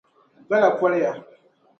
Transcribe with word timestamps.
Gala 0.49 0.69
poliya. 0.79 1.11